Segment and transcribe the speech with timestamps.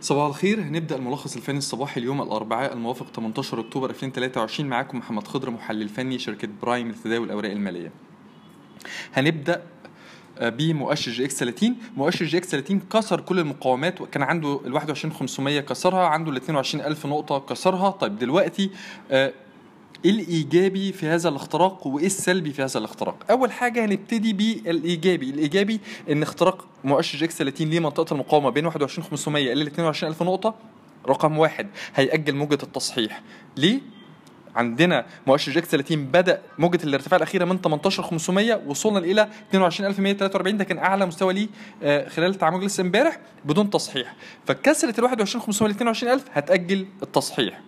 [0.00, 0.60] صباح الخير.
[0.62, 6.18] هنبدأ الملخص الفني الصباحي اليوم الأربعاء الموافق 18 أكتوبر 2023 معاكم محمد خضر محلل فني
[6.18, 7.92] شركة Prime لتداول الأوراق المالية.
[9.14, 9.62] هنبدأ
[10.38, 16.06] آه، بمؤشر EGX 30 مؤشر EGX 30 كسر كل المقاومات وكان عنده ال 21500 كسرها
[16.06, 17.90] عنده ال 22000 نقطة كسرها.
[17.90, 18.70] طيب دلوقتي
[19.10, 19.32] آه،
[20.04, 23.16] إيه الإيجابي في هذا الاختراق وإيه السلبي في هذا الاختراق.
[23.30, 25.30] أول حاجة هنبتدي بالإيجابي.
[25.30, 25.80] الإيجابي
[26.10, 30.54] إن اختراق مؤشر EGX 30 لمنطقة المقاومة بين 21500 إلى 22000 نقطة
[31.08, 33.22] رقم واحد هيأجل موجة التصحيح.
[33.56, 33.80] ليه؟
[34.56, 40.78] عندنا مؤشر EGX 30 بدأ موجة الارتفاع الأخيرة من 18500 وصلنا إلى 22143 ده كان
[40.78, 41.48] أعلى مستوى ليه
[41.82, 44.14] آه، خلال التعامل لسه امبارح بدون تصحيح.
[44.46, 47.60] فكسرت ال 21500 ل 22000 هتأجل التصحيح.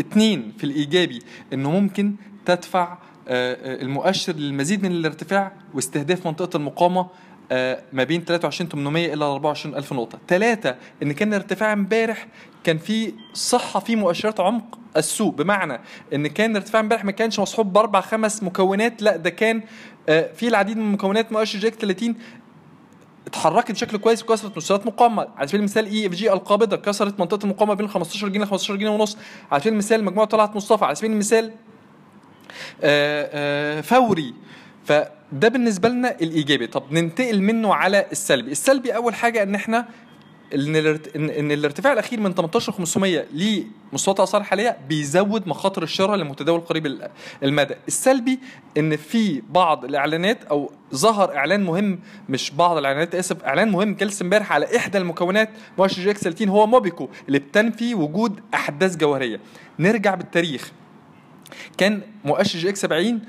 [0.00, 1.18] اتنين في الإيجابي
[1.52, 2.14] إنه ممكن
[2.46, 2.98] تدفع
[3.28, 7.06] آه، آه، المؤشر للمزيد من الارتفاع واستهداف منطقة المقاومة
[7.52, 10.18] آه، ما بين 23800 إلى 24000 نقطة.
[10.28, 12.26] ثلاثة إن كان الارتفاع امبارح
[12.64, 15.34] كان في صحة في مؤشرات عمق السوق.
[15.34, 15.80] بمعنى
[16.14, 19.62] إن كان الارتفاع امبارح ما كانش مصحوب بأربع خمس مكونات لا ده كان
[20.06, 22.14] في العديد من مكونات مؤشر EGX 30
[23.28, 25.28] اتحركت بشكل كويس وكسرت مستويات مقاومة.
[25.36, 29.16] على سبيل المثال EFG القابضة كسرت منطقة المقاومة بين 15 جنيه ل 15 جنيه ونص.
[29.52, 30.84] على سبيل المثال مجموعه طلعت مصطفى.
[30.84, 31.52] على سبيل المثال
[32.82, 34.34] آه، آه، فوري.
[34.84, 36.66] فده بالنسبة لنا الإيجابي.
[36.66, 38.52] طب ننتقل منه على السلبي.
[38.52, 39.88] السلبي أول حاجة إن إحنا
[40.54, 40.76] إن
[41.30, 47.08] إن الارتفاع الأخير من 18500 لمستويات الاسعار الحاليه بيزود مخاطر الشراء للمتداول قريب ال-
[47.42, 47.74] المدى.
[47.88, 48.38] السلبي
[48.78, 54.22] إن في بعض الإعلانات أو ظهر إعلان مهم مش بعض الإعلانات آسف إعلان مهم جلس
[54.22, 59.40] إمبارح على إحدى المكونات مؤشر EGX 30 هو موبكو اللي بتنفي وجود أحداث جوهرية.
[59.78, 60.72] نرجع بالتاريخ.
[61.78, 63.20] كان مؤشر EGX 70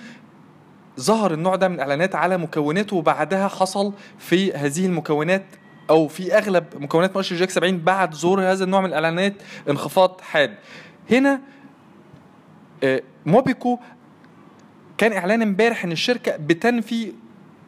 [0.99, 5.45] ظهر النوع ده من الإعلانات على مكوناته وبعدها حصل في هذه المكونات
[5.89, 9.33] أو في أغلب مكونات مؤشر EGX 70 بعد ظهور هذا النوع من الإعلانات
[9.69, 10.55] انخفاض حاد.
[11.11, 11.41] هنا
[12.83, 13.79] آه، موبكو
[14.97, 17.13] كان إعلان امبارح إن الشركة بتنفي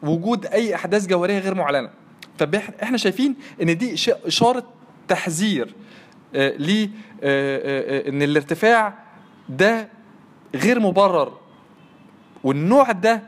[0.02, 1.90] وجود أي أحداث جوهرية غير معلنة.
[2.38, 3.94] فاحنا شايفين إن دي
[4.26, 4.64] إشارة
[5.08, 5.74] تحذير
[6.34, 6.90] آه، ل
[7.22, 8.94] آه، إن الارتفاع
[9.48, 9.88] ده
[10.54, 11.38] غير مبرر.
[12.44, 13.22] والنوع ده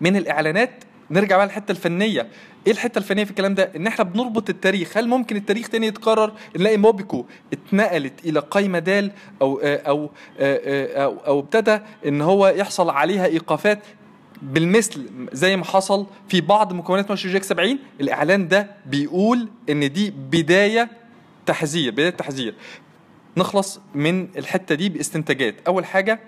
[0.00, 2.28] من الإعلانات نرجع بقى للحتة الفنية.
[2.66, 4.96] إيه الحتة الفنية في الكلام ده؟ إن إحنا بنربط التاريخ.
[4.96, 9.12] هل ممكن التاريخ تاني يتكرر؟ نلاقي موبيكو اتنقلت إلى قايمة دال
[9.42, 13.78] أو أو أو أو ابتدى إن هو يحصل عليها إيقافات
[14.42, 20.10] بالمثل زي ما حصل في بعض مكونات مؤشر جاك 70 الإعلان ده بيقول إن دي
[20.10, 20.90] بداية
[21.46, 22.54] تحذير بداية تحذير.
[23.36, 25.54] نخلص من الحتة دي باستنتاجات.
[25.66, 26.20] أول حاجة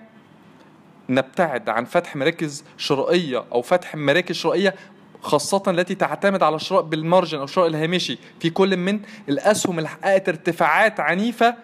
[1.09, 4.75] نبتعد عن فتح مراكز شرائية أو فتح مراكز شرائية
[5.21, 8.17] خاصة التي تعتمد على الشراء بالمارجن أو الشراء الهامشي.
[8.39, 8.99] في كل من
[9.29, 11.55] الأسهم اللي حققت ارتفاعات عنيفة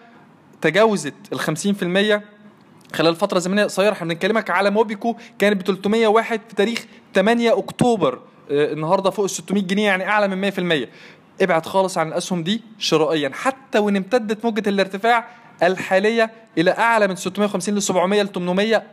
[0.61, 1.39] تجاوزت ال
[2.19, 3.91] 50% خلال فترة زمنية قصيرة.
[3.91, 6.85] إحنا بنكلمك على موبيكو كانت ب 301 في تاريخ
[7.15, 8.13] 8 أكتوبر
[8.51, 10.51] آه النهارده فوق ال 600 جنيه يعني أعلى من
[10.85, 10.87] 100%
[11.41, 13.31] ابعد خالص عن الأسهم دي شرائيا.
[13.33, 15.27] حتى وإن امتدت موجة الارتفاع
[15.63, 18.83] الحالية إلى أعلى من 650 ل 700 ل 800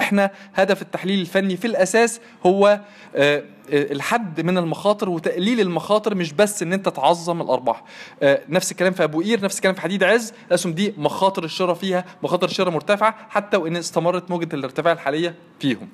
[0.00, 2.80] إحنا هدف التحليل الفني في الأساس هو
[3.16, 7.84] آه، آه، الحد من المخاطر وتقليل المخاطر مش بس إن أنت تعظم الأرباح.
[8.22, 10.32] آه، نفس الكلام في أبو قير نفس الكلام في حديد عز.
[10.48, 15.88] الاسهم دي مخاطر الشراء فيها مخاطر الشراء مرتفعة حتى وإن استمرت موجة الارتفاع الحالية فيهم.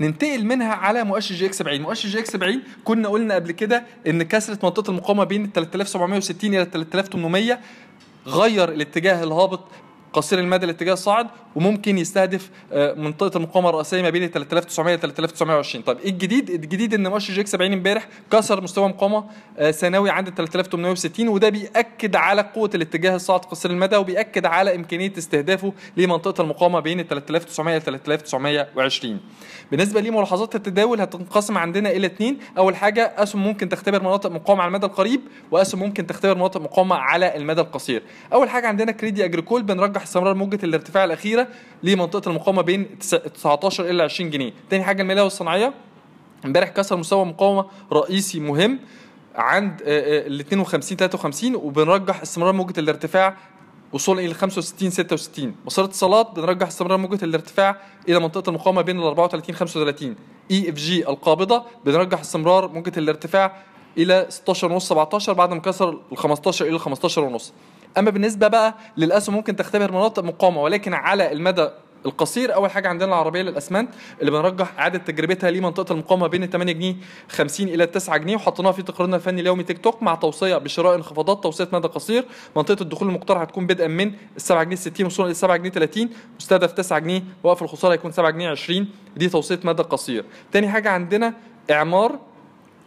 [0.00, 4.64] ننتقل منها على مؤشر EGX 70 مؤشر EGX 70 كنا قلنا قبل كده إن كسرت
[4.64, 7.58] منطقة المقاومة بين 3760 إلى 3800
[8.26, 9.60] غير الاتجاه الهابط
[10.14, 11.26] قصير المدى الاتجاه الصاعد
[11.56, 16.94] وممكن يستهدف آه، منطقة المقاومة الرئيسية ما بين 3900 و 3920 طيب إيه الجديد؟ الجديد
[16.94, 19.24] إن مؤشر EGX 70 امبارح كسر مستوى مقاومه
[19.58, 25.12] آه، ثانوي عند 3860 وده بيأكد على قوة الاتجاه الصاعد قصير المدى وبيأكد على إمكانية
[25.18, 29.20] استهدافه لمنطقة المقاومة بين 3900 و 3920
[29.70, 34.68] بالنسبة لملاحظات التداول هتنقسم عندنا إلى اثنين أول حاجة أسهم ممكن تختبر مناطق مقاومة على
[34.68, 38.02] المدى القريب وأسهم ممكن تختبر مناطق مقاومة على المدى القصير.
[38.32, 41.48] أول حاجة عندنا كريدي أجريكول بنرجح استمرار موجة الارتفاع الأخيرة
[41.82, 44.52] لمنطقة المقاومة بين 19 إلى 20 جنيه.
[44.70, 45.74] تاني حاجة الماليه والصناعية.
[46.44, 48.78] امبارح كسر مستوى مقاومة رئيسي مهم
[49.34, 53.36] عند ال 52 53 وبنرجح استمرار موجة الارتفاع
[53.92, 57.76] وصولا إلى 65 66 مصر اتصالات بنرجح استمرار موجة الارتفاع
[58.08, 60.16] إلى منطقة المقاومة بين ال 34 35
[60.50, 63.56] EFG القابضة بنرجح استمرار موجة الارتفاع
[63.98, 67.52] إلى 16 ونص 17 بعد ما كسر ال 15 إلى 15 ونص.
[67.98, 71.68] أما بالنسبة بقى للأسهم ممكن تختبر مناطق مقاومة ولكن على المدى
[72.06, 73.88] القصير أول حاجة عندنا العربية للأسمنت
[74.20, 76.96] اللي بنرجح إعادة تجربتها لمنطقة المقاومة بين 8 جنيه
[77.28, 81.42] 50 إلى 9 جنيه وحطيناها في تقريرنا الفني اليومي تيك توك مع توصية بشراء انخفاضات
[81.42, 82.24] توصية مدى قصير.
[82.56, 86.10] منطقة الدخول المقترح هتكون بدءا من 7 جنيه 60 وصولا إلى 7 جنيه 30
[86.40, 90.24] مستهدف 9 جنيه وقف الخسارة هيكون 7 جنيه 20 دي توصية مدى قصير.
[90.52, 91.34] تاني حاجة عندنا
[91.70, 92.18] إعمار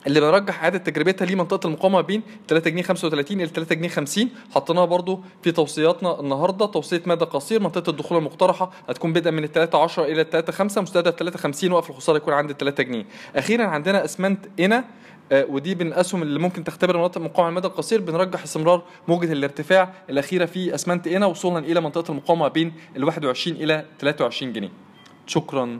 [0.07, 4.85] اللي بنرجح إعادة تجربتها لمنطقه المقاومة بين 3 جنيه 35 إلى 3 جنيه 50 حطيناها
[4.85, 6.65] برضو في توصياتنا النهارده.
[6.65, 11.15] توصية مدى قصير منطقة الدخول المقترحة هتكون بدءا من 3 10 إلى 3 5 مستهدف
[11.15, 13.05] 3 50 وقف الخسارة يكون عند 3 جنيه.
[13.35, 14.83] أخيرا عندنا أسمنت إنا
[15.31, 18.01] آه، ودي من الاسهم اللي ممكن تختبر مناطق المقاومة على المدى القصير.
[18.01, 23.57] بنرجح استمرار موجة الارتفاع الأخيرة في أسمنت إنا وصولا إلى منطقة المقاومة بين ال 21
[23.57, 24.69] إلى 23 جنيه.
[25.27, 25.79] شكرا.